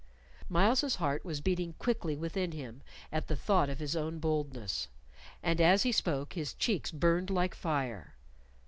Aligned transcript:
Myles's 0.49 0.95
heart 0.95 1.23
was 1.23 1.41
beating 1.41 1.73
quickly 1.73 2.17
within 2.17 2.53
him 2.53 2.81
at 3.11 3.27
the 3.27 3.35
thought 3.35 3.69
of 3.69 3.77
his 3.77 3.95
own 3.95 4.17
boldness, 4.17 4.87
and 5.43 5.61
as 5.61 5.83
he 5.83 5.91
spoke 5.91 6.33
his 6.33 6.55
cheeks 6.55 6.89
burned 6.91 7.29
like 7.29 7.53
fire. 7.53 8.15